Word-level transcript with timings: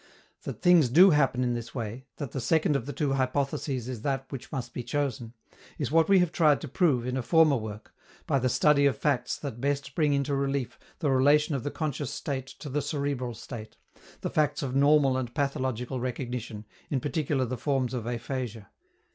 That 0.45 0.63
things 0.63 0.89
do 0.89 1.11
happen 1.11 1.43
in 1.43 1.53
this 1.53 1.75
way, 1.75 2.07
that 2.15 2.31
the 2.31 2.41
second 2.41 2.75
of 2.75 2.87
the 2.87 2.91
two 2.91 3.13
hypotheses 3.13 3.87
is 3.87 4.01
that 4.01 4.25
which 4.31 4.51
must 4.51 4.73
be 4.73 4.81
chosen, 4.81 5.33
is 5.77 5.91
what 5.91 6.09
we 6.09 6.17
have 6.17 6.31
tried 6.31 6.59
to 6.61 6.67
prove, 6.67 7.05
in 7.05 7.17
a 7.17 7.21
former 7.21 7.55
work, 7.55 7.93
by 8.25 8.39
the 8.39 8.49
study 8.49 8.87
of 8.87 8.97
facts 8.97 9.37
that 9.37 9.61
best 9.61 9.93
bring 9.93 10.13
into 10.13 10.33
relief 10.33 10.79
the 10.97 11.11
relation 11.11 11.53
of 11.53 11.61
the 11.61 11.69
conscious 11.69 12.09
state 12.09 12.47
to 12.47 12.67
the 12.67 12.81
cerebral 12.81 13.35
state, 13.35 13.77
the 14.21 14.31
facts 14.31 14.63
of 14.63 14.75
normal 14.75 15.17
and 15.17 15.35
pathological 15.35 15.99
recognition, 15.99 16.65
in 16.89 16.99
particular 16.99 17.45
the 17.45 17.55
forms 17.55 17.93
of 17.93 18.07
aphasia. 18.07 18.71